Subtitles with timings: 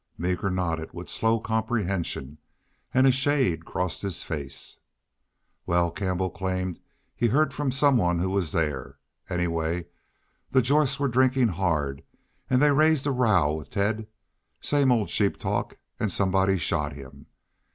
[0.17, 2.39] Meeker nodded with slow comprehension
[2.91, 4.79] and a shade crossed his face.
[5.67, 6.79] "Wal, Campbell claimed
[7.15, 8.97] he'd heerd from some one who was thar.
[9.29, 9.85] Anyway,
[10.49, 12.01] the Jorths were drinkin' hard,
[12.49, 14.07] an' they raised a row with Ted
[14.59, 17.27] same old sheep talk an' somebody shot him.